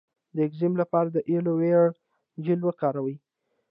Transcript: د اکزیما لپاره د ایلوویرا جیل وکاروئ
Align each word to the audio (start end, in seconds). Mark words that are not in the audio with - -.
د 0.35 0.37
اکزیما 0.47 0.77
لپاره 0.81 1.07
د 1.11 1.17
ایلوویرا 1.29 1.85
جیل 2.43 2.61
وکاروئ 2.65 3.15